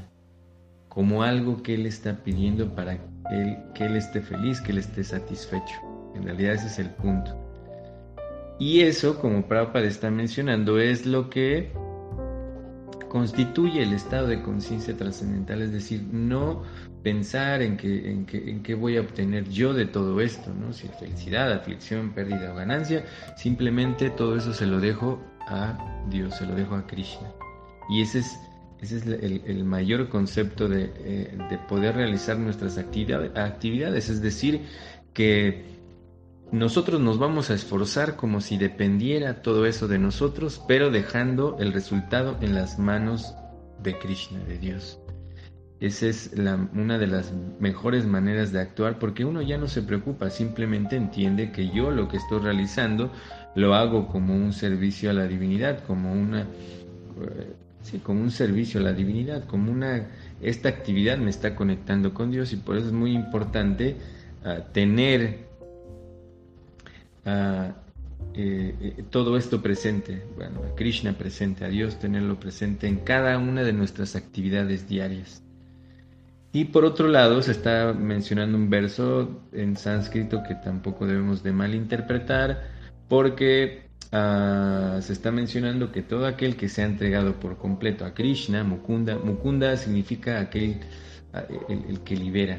como 0.89 1.23
algo 1.23 1.63
que 1.63 1.75
Él 1.75 1.87
está 1.87 2.23
pidiendo 2.23 2.75
para 2.75 2.99
él, 3.31 3.57
que 3.75 3.87
Él 3.87 3.97
esté 3.97 4.21
feliz, 4.21 4.61
que 4.61 4.73
Él 4.73 4.79
esté 4.79 5.03
satisfecho. 5.03 5.75
En 6.15 6.25
realidad 6.25 6.55
ese 6.55 6.67
es 6.67 6.79
el 6.79 6.91
punto. 6.91 7.42
Y 8.62 8.83
eso, 8.83 9.19
como 9.19 9.49
Prabhupada 9.49 9.88
está 9.88 10.09
mencionando, 10.09 10.78
es 10.78 11.04
lo 11.04 11.28
que 11.28 11.73
constituye 13.09 13.83
el 13.83 13.92
estado 13.92 14.28
de 14.28 14.40
conciencia 14.40 14.97
trascendental, 14.97 15.62
es 15.62 15.73
decir, 15.73 16.04
no 16.12 16.62
pensar 17.02 17.61
en 17.61 17.76
qué 17.76 18.09
en, 18.09 18.25
en 18.33 18.62
qué 18.62 18.75
voy 18.76 18.99
a 18.99 19.00
obtener 19.00 19.49
yo 19.49 19.75
de 19.75 19.87
todo 19.87 20.21
esto, 20.21 20.54
¿no? 20.54 20.73
si 20.73 20.87
felicidad, 20.87 21.52
aflicción, 21.52 22.12
pérdida 22.14 22.52
o 22.52 22.54
ganancia, 22.54 23.04
simplemente 23.37 24.11
todo 24.11 24.37
eso 24.37 24.54
se 24.54 24.66
lo 24.66 24.78
dejo 24.78 25.21
a 25.49 26.04
Dios, 26.09 26.37
se 26.37 26.47
lo 26.47 26.54
dejo 26.54 26.76
a 26.76 26.87
Krishna. 26.87 27.33
Y 27.90 28.02
ese 28.02 28.21
es, 28.21 28.38
ese 28.81 28.99
es 28.99 29.07
el, 29.09 29.64
mayor 29.64 30.09
concepto 30.09 30.69
de, 30.69 30.92
eh, 30.99 31.37
de 31.50 31.59
poder 31.59 31.97
realizar 31.97 32.38
nuestras 32.38 32.78
actividades, 32.78 34.09
es 34.09 34.23
decir, 34.23 34.61
que 35.14 35.82
nosotros 36.52 37.00
nos 37.00 37.18
vamos 37.18 37.50
a 37.50 37.54
esforzar 37.54 38.14
como 38.16 38.42
si 38.42 38.59
dependiera 38.59 39.40
todo 39.40 39.64
eso 39.64 39.88
de 39.88 39.99
nosotros, 39.99 40.62
pero 40.68 40.90
dejando 40.90 41.56
el 41.59 41.73
resultado 41.73 42.37
en 42.42 42.54
las 42.54 42.78
manos 42.78 43.35
de 43.82 43.99
Krishna, 43.99 44.38
de 44.44 44.59
Dios. 44.59 45.00
Esa 45.80 46.06
es 46.06 46.30
una 46.75 46.99
de 46.99 47.06
las 47.06 47.32
mejores 47.59 48.04
maneras 48.04 48.52
de 48.52 48.61
actuar 48.61 48.99
porque 48.99 49.25
uno 49.25 49.40
ya 49.40 49.56
no 49.56 49.66
se 49.66 49.82
preocupa, 49.82 50.28
simplemente 50.28 50.94
entiende 50.94 51.50
que 51.50 51.71
yo 51.71 51.90
lo 51.90 52.06
que 52.06 52.18
estoy 52.18 52.40
realizando 52.40 53.11
lo 53.56 53.75
hago 53.75 54.06
como 54.06 54.37
un 54.37 54.52
servicio 54.52 55.11
a 55.11 55.14
la 55.14 55.26
divinidad, 55.26 55.82
como 55.85 56.12
una 56.12 56.42
eh, 56.42 57.54
sí, 57.80 57.99
como 57.99 58.21
un 58.21 58.30
servicio 58.30 58.78
a 58.78 58.85
la 58.85 58.92
divinidad, 58.92 59.44
como 59.47 59.73
una 59.73 60.06
esta 60.40 60.68
actividad 60.68 61.16
me 61.16 61.30
está 61.30 61.56
conectando 61.56 62.12
con 62.12 62.30
Dios 62.30 62.52
y 62.52 62.56
por 62.56 62.76
eso 62.76 62.88
es 62.88 62.92
muy 62.92 63.12
importante 63.12 63.97
ah, 64.44 64.59
tener 64.73 65.51
eh, 67.25 67.73
eh, 68.35 69.05
todo 69.11 69.37
esto 69.37 69.61
presente, 69.61 70.25
bueno, 70.37 70.62
a 70.64 70.75
Krishna 70.75 71.12
presente, 71.12 71.64
a 71.64 71.69
Dios 71.69 71.99
tenerlo 71.99 72.41
presente 72.41 72.87
en 72.87 72.99
cada 72.99 73.37
una 73.38 73.62
de 73.62 73.73
nuestras 73.73 74.17
actividades 74.17 74.88
diarias. 74.88 75.43
Y 76.52 76.67
por 76.67 76.85
otro 76.85 77.09
lado, 77.09 77.41
se 77.43 77.52
está 77.52 77.93
mencionando 77.95 78.59
un 78.59 78.69
verso 78.69 79.43
en 79.52 79.76
sánscrito 79.76 80.43
que 80.43 80.55
tampoco 80.55 81.07
debemos 81.07 81.43
de 81.43 81.52
malinterpretar, 81.52 82.71
porque 83.09 83.88
ah, 84.12 84.99
se 85.00 85.14
está 85.14 85.31
mencionando 85.31 85.93
que 85.93 86.02
todo 86.02 86.26
aquel 86.26 86.57
que 86.57 86.69
se 86.69 86.83
ha 86.83 86.87
entregado 86.87 87.41
por 87.41 87.57
completo 87.57 88.05
a 88.05 88.12
Krishna, 88.12 88.64
Mukunda, 88.64 89.17
Mukunda 89.17 89.76
significa 89.79 90.41
aquel, 90.41 90.81
ah, 91.33 91.45
el, 91.69 92.00
que 92.00 92.17
libera, 92.17 92.59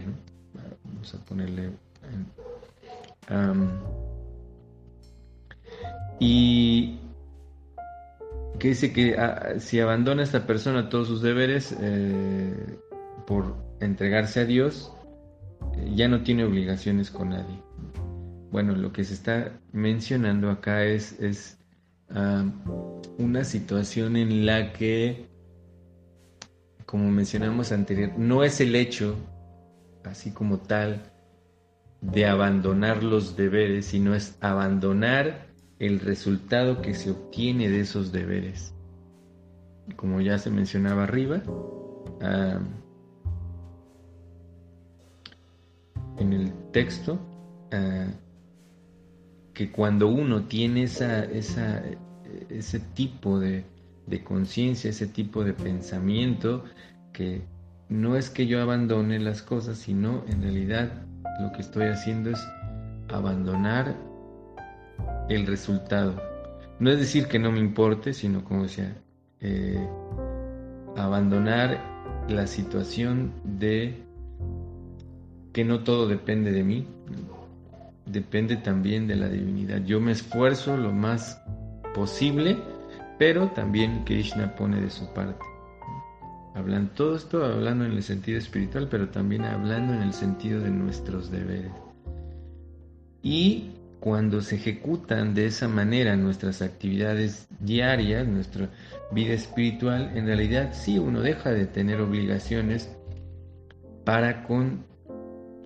Vamos 0.84 1.14
a 1.14 1.18
ponerle... 1.26 1.72
Y 6.20 7.00
que 8.60 8.70
dice 8.70 8.94
que 8.94 9.18
ah, 9.18 9.56
si 9.60 9.80
abandona 9.80 10.22
a 10.22 10.26
esta 10.26 10.46
persona 10.46 10.90
todos 10.90 11.08
sus 11.08 11.22
deberes 11.22 11.76
eh, 11.80 12.78
por 13.28 13.56
entregarse 13.80 14.42
a 14.42 14.46
Dios, 14.46 14.94
eh, 15.76 15.92
ya 15.96 16.08
no 16.08 16.24
tiene 16.24 16.46
obligaciones 16.46 17.12
con 17.12 17.30
nadie. 17.30 17.62
Bueno, 18.52 18.76
lo 18.76 18.94
que 18.94 19.04
se 19.04 19.16
está 19.16 19.60
mencionando 19.72 20.52
acá 20.52 20.84
es, 20.86 21.20
es 21.20 21.58
una 23.18 23.44
situación 23.44 24.16
en 24.16 24.46
la 24.46 24.72
que, 24.72 25.28
como 26.86 27.10
mencionamos 27.10 27.72
anterior, 27.72 28.12
no 28.18 28.44
es 28.44 28.62
el 28.62 28.76
hecho, 28.76 29.16
así 30.04 30.32
como 30.32 30.60
tal, 30.60 31.02
de 32.02 32.28
abandonar 32.28 33.02
los 33.02 33.36
deberes, 33.36 33.88
sino 33.88 34.14
es 34.14 34.38
abandonar 34.42 35.48
el 35.80 36.00
resultado 36.00 36.82
que 36.82 36.94
se 36.94 37.12
obtiene 37.12 37.70
de 37.70 37.82
esos 37.82 38.12
deberes. 38.12 38.74
Como 39.96 40.22
ya 40.22 40.38
se 40.38 40.50
mencionaba 40.50 41.04
arriba, 41.04 41.44
en 46.18 46.34
el 46.34 46.54
texto, 46.72 47.20
que 49.54 49.72
cuando 49.72 50.08
uno 50.08 50.46
tiene 50.46 50.84
esa, 50.84 51.26
ese 51.26 52.80
tipo 52.94 53.40
de, 53.40 53.66
de 54.08 54.24
conciencia, 54.24 54.90
ese 54.90 55.08
tipo 55.08 55.44
de 55.44 55.54
pensamiento, 55.54 56.64
que 57.12 57.42
no 57.90 58.16
es 58.16 58.30
que 58.30 58.48
yo 58.48 58.62
abandone 58.62 59.20
las 59.20 59.42
cosas, 59.42 59.78
sino 59.78 60.24
en 60.28 60.42
realidad 60.42 61.06
lo 61.42 61.52
que 61.52 61.62
estoy 61.62 61.88
haciendo 61.88 62.32
es 62.32 62.40
abandonar 63.10 63.96
el 65.30 65.46
resultado. 65.48 66.22
No 66.80 66.90
es 66.90 67.00
decir 67.00 67.28
que 67.28 67.40
no 67.40 67.52
me 67.52 67.60
importe, 67.60 68.14
sino 68.14 68.44
como 68.44 68.64
decía, 68.64 68.96
eh, 69.40 69.88
abandonar 70.98 71.80
la 72.28 72.48
situación 72.48 73.34
de 73.44 74.04
que 75.52 75.64
no 75.64 75.84
todo 75.84 76.08
depende 76.08 76.52
de 76.52 76.64
mí, 76.64 76.88
depende 78.06 78.58
también 78.58 79.08
de 79.08 79.16
la 79.16 79.30
divinidad. 79.30 79.84
Yo 79.86 80.00
me 80.00 80.12
esfuerzo 80.12 80.78
lo 80.78 80.92
más 80.92 81.42
posible, 81.94 82.58
pero 83.20 83.50
también 83.50 84.04
Krishna 84.04 84.56
pone 84.56 84.82
de 84.82 84.90
su 84.90 85.08
parte. 85.14 85.46
Hablan 86.56 86.94
todo 86.94 87.16
esto 87.16 87.44
hablando 87.44 87.86
en 87.86 87.94
el 87.94 88.04
sentido 88.04 88.38
espiritual, 88.38 88.88
pero 88.90 89.10
también 89.10 89.44
hablando 89.44 89.94
en 89.94 90.02
el 90.02 90.14
sentido 90.14 90.62
de 90.62 90.70
nuestros 90.70 91.32
deberes. 91.32 91.72
Y 93.24 93.72
cuando 94.04 94.42
se 94.42 94.58
ejecutan 94.58 95.34
de 95.34 95.46
esa 95.46 95.70
manera 95.70 96.18
nuestras 96.18 96.62
actividades 96.62 97.48
diarias, 97.62 98.28
nuestra 98.28 98.70
vida 99.12 99.32
espiritual, 99.32 100.12
en 100.18 100.26
realidad 100.26 100.72
sí 100.74 101.00
uno 101.00 101.22
deja 101.22 101.52
de 101.52 101.68
tener 101.68 102.02
obligaciones 102.02 102.94
para 104.04 104.44
con 104.44 104.84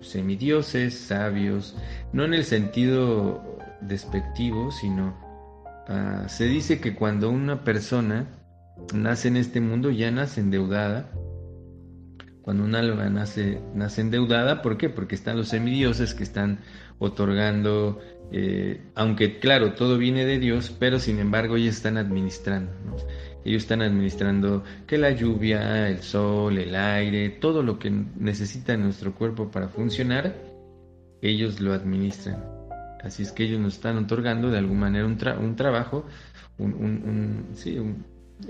semidioses, 0.00 0.96
sabios, 0.96 1.76
no 2.12 2.24
en 2.24 2.34
el 2.34 2.44
sentido 2.44 3.58
despectivo, 3.80 4.70
sino 4.70 5.18
ah, 5.88 6.26
se 6.28 6.44
dice 6.44 6.80
que 6.80 6.94
cuando 6.94 7.30
una 7.30 7.64
persona 7.64 8.28
nace 8.94 9.26
en 9.26 9.36
este 9.36 9.60
mundo 9.60 9.90
ya 9.90 10.12
nace 10.12 10.42
endeudada. 10.42 11.10
Cuando 12.42 12.64
un 12.64 12.76
alma 12.76 13.10
nace, 13.10 13.60
nace 13.74 14.00
endeudada, 14.00 14.62
¿por 14.62 14.78
qué? 14.78 14.88
Porque 14.88 15.16
están 15.16 15.36
los 15.36 15.48
semidioses 15.48 16.14
que 16.14 16.22
están 16.22 16.60
otorgando, 16.98 18.00
eh, 18.30 18.80
aunque 18.94 19.38
claro, 19.38 19.72
todo 19.72 19.96
viene 19.98 20.24
de 20.24 20.38
Dios, 20.38 20.74
pero 20.78 20.98
sin 20.98 21.18
embargo 21.18 21.56
ellos 21.56 21.76
están 21.76 21.96
administrando. 21.96 22.72
Ellos 23.44 23.62
están 23.62 23.82
administrando 23.82 24.64
que 24.86 24.98
la 24.98 25.10
lluvia, 25.10 25.88
el 25.88 26.02
sol, 26.02 26.58
el 26.58 26.74
aire, 26.74 27.30
todo 27.30 27.62
lo 27.62 27.78
que 27.78 27.90
necesita 27.90 28.76
nuestro 28.76 29.14
cuerpo 29.14 29.50
para 29.50 29.68
funcionar, 29.68 30.34
ellos 31.22 31.60
lo 31.60 31.72
administran. 31.72 32.44
Así 33.02 33.22
es 33.22 33.32
que 33.32 33.44
ellos 33.44 33.60
nos 33.60 33.74
están 33.74 33.96
otorgando 33.96 34.50
de 34.50 34.58
alguna 34.58 34.80
manera 34.80 35.06
un, 35.06 35.56
trabajo, 35.56 36.04
un, 36.58 37.46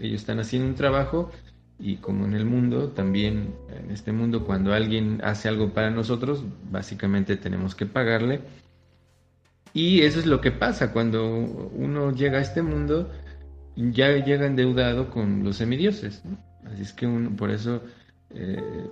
ellos 0.00 0.20
están 0.20 0.40
haciendo 0.40 0.68
un 0.68 0.74
trabajo 0.74 1.30
y 1.78 1.96
como 1.96 2.24
en 2.24 2.34
el 2.34 2.44
mundo, 2.44 2.88
también 2.88 3.54
en 3.70 3.90
este 3.90 4.10
mundo 4.10 4.44
cuando 4.44 4.72
alguien 4.72 5.20
hace 5.22 5.48
algo 5.48 5.72
para 5.72 5.90
nosotros, 5.90 6.44
básicamente 6.70 7.36
tenemos 7.36 7.74
que 7.74 7.86
pagarle. 7.86 8.40
Y 9.78 10.00
eso 10.02 10.18
es 10.18 10.26
lo 10.26 10.40
que 10.40 10.50
pasa 10.50 10.92
cuando 10.92 11.24
uno 11.32 12.10
llega 12.10 12.38
a 12.38 12.40
este 12.40 12.62
mundo, 12.62 13.12
ya 13.76 14.08
llega 14.10 14.44
endeudado 14.44 15.08
con 15.08 15.44
los 15.44 15.58
semidioses. 15.58 16.24
Así 16.64 16.82
es 16.82 16.92
que 16.92 17.06
uno, 17.06 17.36
por 17.36 17.52
eso 17.52 17.84
eh, 18.30 18.90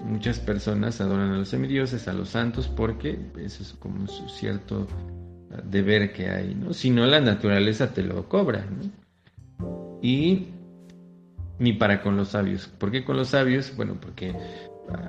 muchas 0.00 0.38
personas 0.38 1.00
adoran 1.00 1.30
a 1.30 1.38
los 1.38 1.48
semidioses, 1.48 2.08
a 2.08 2.12
los 2.12 2.28
santos, 2.28 2.68
porque 2.68 3.18
eso 3.38 3.62
es 3.62 3.72
como 3.78 4.00
un 4.00 4.08
cierto 4.08 4.86
deber 5.64 6.12
que 6.12 6.28
hay. 6.28 6.54
¿no? 6.54 6.74
Si 6.74 6.90
no, 6.90 7.06
la 7.06 7.20
naturaleza 7.20 7.94
te 7.94 8.02
lo 8.02 8.28
cobra. 8.28 8.66
¿no? 8.66 9.08
y 10.02 10.48
ni 11.58 11.72
para 11.72 12.02
con 12.02 12.18
los 12.18 12.28
sabios. 12.28 12.68
¿Por 12.68 12.90
qué 12.90 13.02
con 13.02 13.16
los 13.16 13.28
sabios? 13.28 13.74
Bueno, 13.74 13.96
porque 13.98 14.34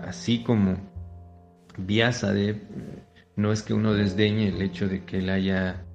así 0.07 0.43
como 0.43 0.77
de 2.31 2.61
no 3.39 3.51
es 3.53 3.63
que 3.63 3.73
uno 3.73 3.93
desdeñe 3.93 4.49
el 4.49 4.61
hecho 4.61 4.87
de 4.87 5.05
que 5.05 5.19
él 5.19 5.29
haya 5.29 5.85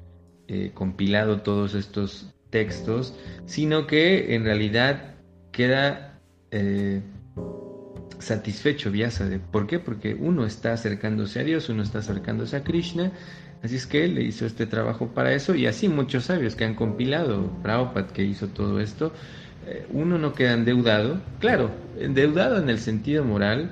eh, 0.48 0.70
compilado 0.72 1.42
todos 1.42 1.74
estos 1.74 2.32
textos, 2.50 3.14
sino 3.44 3.86
que 3.86 4.34
en 4.34 4.44
realidad 4.44 5.14
queda 5.52 6.18
eh, 6.50 7.02
satisfecho 8.18 8.90
de 8.90 9.38
¿Por 9.38 9.66
qué? 9.66 9.78
Porque 9.78 10.14
uno 10.14 10.46
está 10.46 10.72
acercándose 10.72 11.40
a 11.40 11.44
Dios, 11.44 11.68
uno 11.68 11.82
está 11.82 11.98
acercándose 11.98 12.56
a 12.56 12.64
Krishna, 12.64 13.12
Así 13.62 13.76
es 13.76 13.86
que 13.86 14.04
él 14.04 14.16
le 14.16 14.22
hizo 14.22 14.44
este 14.44 14.66
trabajo 14.66 15.08
para 15.08 15.32
eso 15.32 15.54
y 15.54 15.66
así 15.66 15.88
muchos 15.88 16.24
sabios 16.24 16.54
que 16.54 16.66
han 16.66 16.74
compilado, 16.74 17.50
Prabhupada 17.62 18.08
que 18.08 18.22
hizo 18.22 18.48
todo 18.48 18.78
esto, 18.78 19.10
eh, 19.66 19.86
uno 19.90 20.18
no 20.18 20.34
queda 20.34 20.52
endeudado, 20.52 21.22
claro, 21.40 21.70
endeudado 21.98 22.58
en 22.58 22.68
el 22.68 22.78
sentido 22.78 23.24
moral, 23.24 23.70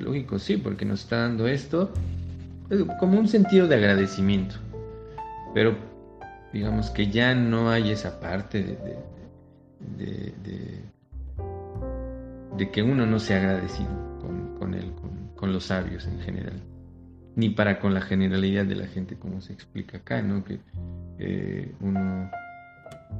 lógico 0.00 0.40
sí, 0.40 0.56
porque 0.56 0.84
nos 0.84 1.02
está 1.02 1.18
dando 1.18 1.46
esto 1.46 1.92
como 2.98 3.18
un 3.18 3.28
sentido 3.28 3.66
de 3.66 3.76
agradecimiento, 3.76 4.56
pero 5.54 5.76
digamos 6.52 6.90
que 6.90 7.10
ya 7.10 7.34
no 7.34 7.70
hay 7.70 7.90
esa 7.90 8.20
parte 8.20 8.62
de, 8.62 10.34
de, 12.56 12.70
que 12.70 12.82
uno 12.82 13.06
no 13.06 13.18
sea 13.18 13.38
agradecido 13.38 13.88
con, 14.58 14.74
él, 14.74 14.92
con 15.36 15.52
los 15.52 15.64
sabios 15.64 16.06
en 16.06 16.20
general 16.20 16.60
ni 17.38 17.50
para 17.50 17.78
con 17.78 17.94
la 17.94 18.00
generalidad 18.00 18.66
de 18.66 18.74
la 18.74 18.88
gente, 18.88 19.16
como 19.16 19.40
se 19.40 19.52
explica 19.52 19.98
acá, 19.98 20.20
¿no? 20.20 20.42
Que 20.42 20.58
eh, 21.20 21.72
uno 21.78 22.28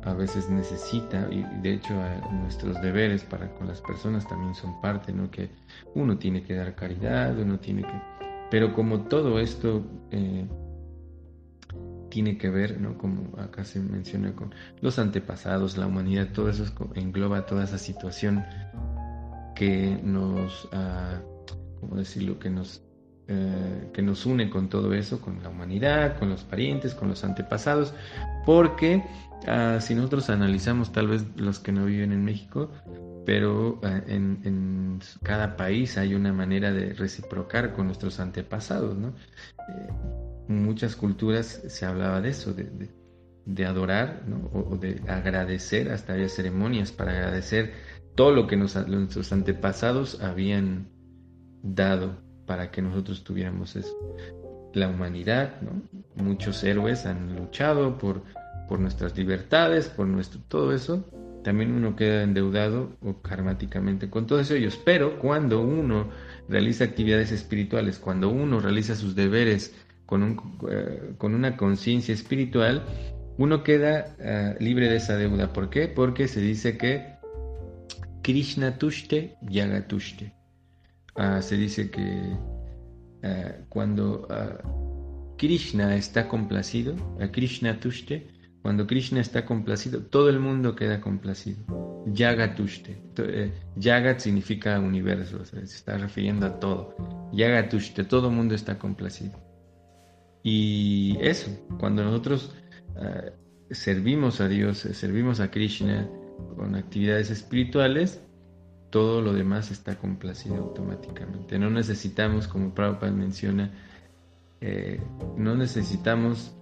a 0.03 0.13
veces 0.13 0.51
necesita, 0.51 1.29
y 1.31 1.45
de 1.63 1.75
hecho 1.75 1.95
nuestros 2.33 2.83
deberes 2.83 3.23
para 3.23 3.49
con 3.55 3.69
las 3.69 3.81
personas 3.81 4.27
también 4.27 4.57
son 4.57 4.81
parte, 4.81 5.13
¿no? 5.13 5.31
Que 5.31 5.51
uno 5.95 6.19
tiene 6.19 6.43
que 6.43 6.55
dar 6.55 6.75
caridad, 6.75 7.39
uno 7.39 7.61
tiene 7.61 7.83
que... 7.83 8.28
Pero 8.51 8.73
como 8.73 9.03
todo 9.03 9.39
esto 9.41 9.85
eh, 10.11 10.47
tiene 12.09 12.39
que 12.39 12.49
ver, 12.51 12.81
¿no? 12.81 12.97
Como 12.97 13.39
acá 13.39 13.65
se 13.65 13.81
menciona 13.81 14.35
con 14.35 14.55
los 14.81 14.99
antepasados, 14.99 15.77
la 15.77 15.87
humanidad, 15.87 16.29
todo 16.33 16.49
eso 16.49 16.65
engloba 16.95 17.47
toda 17.47 17.65
esa 17.65 17.79
situación 17.79 18.45
que 19.55 20.01
nos, 20.03 20.69
ah, 20.73 21.21
¿cómo 21.81 21.97
decirlo? 21.97 22.39
Que 22.39 22.51
nos 22.51 22.83
eh, 23.31 23.91
que 23.93 24.01
nos 24.01 24.25
une 24.25 24.49
con 24.49 24.71
todo 24.71 24.95
eso, 24.95 25.21
con 25.21 25.43
la 25.43 25.51
humanidad, 25.51 26.19
con 26.19 26.31
los 26.31 26.45
parientes, 26.45 26.95
con 26.95 27.11
los 27.11 27.25
antepasados, 27.25 27.93
porque 28.47 29.05
ah, 29.47 29.81
si 29.83 29.95
nosotros 29.95 30.31
analizamos 30.31 30.93
tal 30.93 31.09
vez 31.09 31.27
los 31.37 31.59
que 31.59 31.71
no 31.71 31.85
viven 31.85 32.13
en 32.13 32.25
México, 32.25 32.71
pero 33.27 33.81
ah, 33.85 34.01
en, 34.07 35.01
cada 35.23 35.59
país 35.59 35.99
hay 35.99 36.15
una 36.15 36.33
manera 36.33 36.73
de 36.73 36.95
reciprocar 36.95 37.75
con 37.75 37.85
nuestros 37.85 38.19
antepasados, 38.19 38.97
¿no? 38.97 39.09
Eh, 39.09 39.93
muchas 40.49 40.97
culturas 40.97 41.63
se 41.69 41.85
hablaba 41.85 42.23
de 42.23 42.31
eso, 42.31 42.55
de, 42.55 43.67
adorar 43.67 44.23
o, 44.55 44.79
de 44.79 45.03
agradecer, 45.07 45.91
hasta 45.93 46.15
había 46.15 46.31
ceremonias 46.31 46.93
para 46.93 47.13
agradecer 47.13 47.75
todo 48.15 48.33
lo 48.33 48.47
que 48.47 48.57
nuestros 48.57 49.33
antepasados 49.33 50.23
habían 50.23 50.89
dado 51.63 52.27
para 52.49 52.71
que 52.73 52.83
nosotros 52.83 53.23
tuviéramos 53.23 53.77
eso. 53.77 53.95
La 54.73 54.89
humanidad, 54.89 55.61
¿no? 55.61 55.83
muchos 56.17 56.65
héroes 56.65 57.07
han 57.07 57.37
luchado 57.37 57.99
por, 57.99 58.23
nuestras 58.81 59.17
libertades, 59.17 59.89
por 59.89 60.07
nuestro 60.09 60.41
todo 60.49 60.73
eso. 60.73 61.05
También 61.45 61.73
uno 61.73 61.95
queda 61.95 62.23
endeudado 62.23 62.97
o 63.01 63.23
karmáticamente 63.23 64.11
con 64.11 64.27
todos 64.27 64.51
ellos. 64.51 64.81
Pero 64.85 65.19
cuando 65.19 65.61
uno 65.61 66.09
realiza 66.49 66.85
actividades 66.85 67.31
espirituales, 67.31 67.99
cuando 67.99 68.31
uno 68.31 68.61
realiza 68.61 68.97
sus 68.97 69.15
deberes 69.15 69.75
con, 70.07 70.41
eh, 70.71 71.15
una 71.21 71.57
conciencia 71.57 72.15
espiritual, 72.15 72.83
uno 73.37 73.63
queda 73.63 74.17
eh, 74.19 74.57
libre 74.59 74.89
de 74.89 74.97
esa 74.97 75.17
deuda. 75.17 75.53
¿Por 75.53 75.71
qué? 75.71 75.87
Porque 75.87 76.29
se 76.29 76.41
dice 76.41 76.77
que 76.77 77.15
Krishna 78.23 78.79
tushte, 78.79 79.37
yaga 79.43 79.87
tushte. 79.87 80.38
Ah, 81.19 81.43
se 81.43 81.57
dice 81.57 81.91
que 81.91 82.37
ah, 83.25 83.53
cuando 83.69 84.25
ah, 84.31 84.57
Krishna 85.37 85.97
está 85.97 86.29
complacido, 86.29 86.95
Krishna 87.33 87.81
Tushte, 87.81 88.29
Cuando 88.63 88.87
Krishna 88.87 89.21
está 89.21 89.45
complacido, 89.45 90.03
todo 90.03 90.29
el 90.29 90.39
mundo 90.41 90.75
queda 90.75 91.01
complacido. 91.01 91.59
Yagatushte. 92.07 93.01
Eh, 93.19 93.53
Yagat 93.77 94.21
significa 94.21 94.79
universo, 94.79 95.45
se 95.45 95.63
está 95.63 95.97
refiriendo 95.97 96.47
a 96.47 96.61
todo. 96.61 96.95
Yagatushte, 97.33 98.05
todo 98.05 98.29
el 98.29 98.35
mundo 98.35 98.55
está 98.55 98.79
complacido. 98.79 99.33
Y 100.43 101.17
eso, 101.21 101.51
cuando 101.79 102.05
nosotros 102.05 102.55
servimos 103.71 104.41
a 104.41 104.49
Dios, 104.49 104.79
servimos 104.79 105.41
a 105.41 105.51
Krishna 105.51 106.09
con 106.57 106.75
actividades 106.75 107.31
espirituales, 107.31 108.21
todo 108.91 109.21
lo 109.21 109.33
demás 109.33 109.71
está 109.71 109.97
complacido 109.97 110.57
automáticamente. 110.57 111.59
No 111.59 111.71
necesitamos, 111.71 112.49
como 112.49 112.75
Prabhupada 112.75 113.13
menciona, 113.13 113.71
no 115.37 115.55
necesitamos 115.55 116.55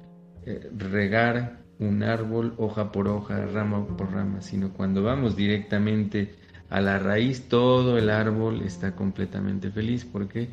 regar 0.77 1.59
un 1.79 2.03
árbol 2.03 2.55
hoja 2.57 2.93
por 2.93 3.09
hoja, 3.09 3.45
rama 3.47 3.87
por 3.87 4.12
rama, 4.12 4.41
sino 4.41 4.73
cuando 4.73 5.03
vamos 5.03 5.37
directamente 5.37 6.35
a 6.71 6.81
la 6.81 6.99
raíz, 6.99 7.49
todo 7.49 7.99
el 7.99 8.11
árbol 8.11 8.62
está 8.62 8.95
completamente 8.95 9.71
feliz 9.71 10.05
porque, 10.05 10.49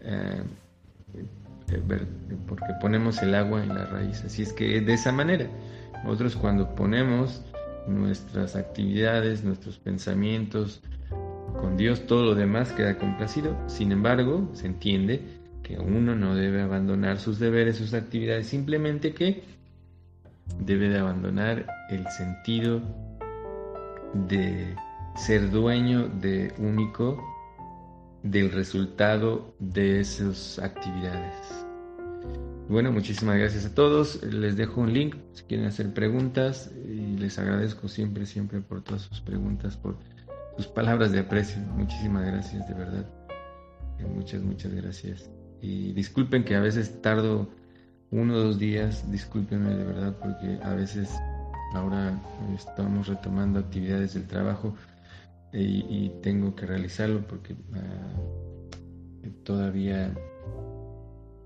eh, 0.00 0.42
porque 2.46 2.66
ponemos 2.80 3.22
el 3.22 3.34
agua 3.34 3.62
en 3.62 3.68
la 3.68 3.84
raíz. 3.86 4.24
Así 4.24 4.42
es 4.42 4.52
que 4.52 4.80
de 4.80 4.92
esa 4.92 5.12
manera, 5.12 5.46
nosotros 6.04 6.36
cuando 6.36 6.74
ponemos 6.74 7.42
nuestras 7.86 8.56
actividades, 8.56 9.44
nuestros 9.44 9.78
pensamientos 9.78 10.82
con 11.60 11.76
Dios, 11.76 12.06
todo 12.06 12.24
lo 12.24 12.34
demás 12.34 12.72
queda 12.72 12.98
complacido. 12.98 13.56
Sin 13.66 13.92
embargo, 13.92 14.48
se 14.52 14.66
entiende 14.66 15.40
que 15.62 15.78
uno 15.78 16.14
no 16.14 16.34
debe 16.34 16.62
abandonar 16.62 17.18
sus 17.18 17.38
deberes, 17.38 17.76
sus 17.76 17.94
actividades, 17.94 18.48
simplemente 18.48 19.14
que 19.14 19.44
debe 20.58 20.88
de 20.88 20.98
abandonar 20.98 21.66
el 21.90 22.06
sentido 22.08 22.82
de 24.14 24.74
ser 25.16 25.50
dueño 25.50 26.08
de 26.08 26.52
único 26.58 27.22
del 28.22 28.50
resultado 28.50 29.54
de 29.58 30.00
esas 30.00 30.58
actividades. 30.58 31.62
Bueno, 32.68 32.92
muchísimas 32.92 33.36
gracias 33.36 33.66
a 33.66 33.74
todos. 33.74 34.22
Les 34.22 34.56
dejo 34.56 34.80
un 34.80 34.92
link 34.92 35.16
si 35.32 35.42
quieren 35.44 35.66
hacer 35.66 35.92
preguntas 35.92 36.70
y 36.86 37.18
les 37.18 37.38
agradezco 37.38 37.88
siempre, 37.88 38.24
siempre 38.24 38.60
por 38.60 38.82
todas 38.82 39.02
sus 39.02 39.20
preguntas, 39.20 39.76
por 39.76 39.96
sus 40.56 40.66
palabras 40.66 41.12
de 41.12 41.20
aprecio. 41.20 41.60
Muchísimas 41.76 42.26
gracias, 42.26 42.66
de 42.68 42.74
verdad. 42.74 43.06
Muchas, 44.14 44.42
muchas 44.42 44.74
gracias. 44.74 45.30
Y 45.60 45.92
disculpen 45.92 46.44
que 46.44 46.56
a 46.56 46.60
veces 46.60 47.00
tardo 47.02 47.48
uno 48.10 48.34
o 48.34 48.38
dos 48.38 48.58
días, 48.58 49.10
discúlpenme 49.10 49.74
de 49.74 49.84
verdad 49.84 50.16
porque 50.20 50.58
a 50.62 50.74
veces 50.74 51.10
ahora 51.74 52.20
estamos 52.54 53.06
retomando 53.06 53.60
actividades 53.60 54.14
del 54.14 54.26
trabajo 54.26 54.74
y, 55.52 56.10
tengo 56.22 56.54
que 56.54 56.66
realizarlo 56.66 57.26
porque 57.26 57.54
ah, 57.74 59.28
todavía 59.44 60.14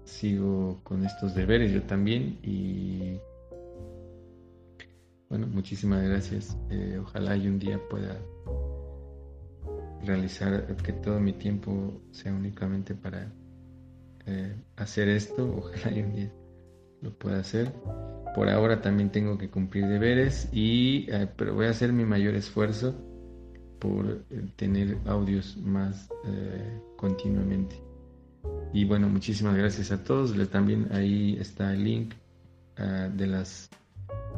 sigo 0.04 0.80
con 0.84 1.04
estos 1.04 1.34
deberes 1.34 1.72
yo 1.72 1.82
también 1.82 2.38
y 2.42 3.18
bueno, 5.28 5.48
muchísimas 5.48 6.04
gracias. 6.04 6.56
Eh, 6.70 6.98
ojalá 7.02 7.36
y 7.36 7.48
un 7.48 7.58
día 7.58 7.80
pueda 7.90 8.16
realizar 10.06 10.76
que 10.76 10.92
todo 10.92 11.20
mi 11.20 11.32
tiempo 11.32 12.00
sea 12.12 12.32
únicamente 12.32 12.94
para 12.94 13.32
eh, 14.26 14.54
hacer 14.76 15.08
esto. 15.08 15.54
Ojalá 15.58 15.96
y 15.96 16.02
un 16.02 16.12
día 16.12 16.32
lo 17.02 17.12
pueda 17.18 17.40
hacer. 17.40 17.72
Por 18.34 18.48
ahora 18.48 18.82
también 18.82 19.10
tengo 19.10 19.38
que 19.38 19.48
cumplir 19.48 19.86
deberes 19.86 20.48
y 20.52 21.06
eh, 21.10 21.28
pero 21.36 21.54
voy 21.54 21.66
a 21.66 21.70
hacer 21.70 21.92
mi 21.92 22.04
mayor 22.04 22.34
esfuerzo 22.34 22.94
por 23.78 24.24
eh, 24.30 24.46
tener 24.56 24.98
audios 25.06 25.56
más 25.56 26.08
eh, 26.26 26.80
continuamente. 26.96 27.80
Y 28.72 28.84
bueno, 28.84 29.08
muchísimas 29.08 29.56
gracias 29.56 29.90
a 29.90 30.04
todos. 30.04 30.34
También 30.50 30.88
ahí 30.92 31.36
está 31.40 31.72
el 31.72 31.84
link 31.84 32.14
ah, 32.76 33.08
de 33.12 33.26
las 33.26 33.70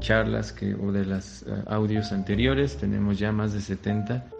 charlas 0.00 0.52
que, 0.52 0.74
o 0.74 0.92
de 0.92 1.04
los 1.04 1.44
ah, 1.48 1.64
audios 1.66 2.12
anteriores. 2.12 2.76
Tenemos 2.76 3.18
ya 3.18 3.32
más 3.32 3.52
de 3.52 3.60
70. 3.60 4.30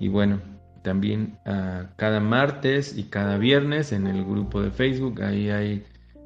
Y 0.00 0.08
bueno, 0.08 0.40
también 0.82 1.38
uh, 1.46 1.86
cada 1.96 2.20
martes 2.20 2.96
y 2.96 3.04
cada 3.04 3.38
viernes 3.38 3.92
en 3.92 4.06
el 4.06 4.24
grupo 4.24 4.62
de 4.62 4.70
Facebook, 4.70 5.22
ahí 5.22 5.50
hay 5.50 5.84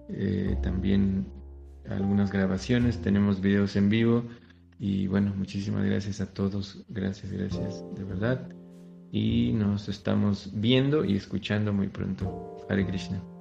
eh, 0.08 0.56
también 0.62 1.26
algunas 1.88 2.30
grabaciones, 2.30 3.00
tenemos 3.00 3.40
videos 3.40 3.76
en 3.76 3.88
vivo 3.88 4.24
y 4.78 5.06
bueno, 5.06 5.32
muchísimas 5.36 5.84
gracias 5.84 6.20
a 6.20 6.32
todos, 6.32 6.84
gracias, 6.88 7.32
gracias, 7.32 7.84
de 7.94 8.04
verdad. 8.04 8.48
Y 9.12 9.52
nos 9.52 9.88
estamos 9.88 10.50
viendo 10.54 11.04
y 11.04 11.16
escuchando 11.16 11.72
muy 11.72 11.88
pronto. 11.88 12.56
Hare 12.68 12.86
Krishna. 12.86 13.31